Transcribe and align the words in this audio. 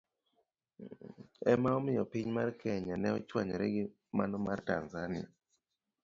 Ema 1.51 1.69
omiyo 1.77 2.03
piny 2.11 2.27
mar 2.37 2.49
Kenya 2.61 2.95
ne 2.97 3.09
ochwanyore 3.17 3.67
gi 3.73 3.83
mano 4.17 4.37
mar 4.45 4.59
Tanzania. 4.69 5.25